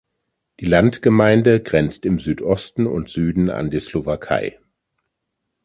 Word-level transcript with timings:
Die 0.59 0.65
Landgemeinde 0.65 1.61
grenzt 1.61 2.07
im 2.07 2.19
Südosten 2.19 2.87
und 2.87 3.11
Süden 3.11 3.51
an 3.51 3.69
die 3.69 3.79
Slowakei. 3.79 4.57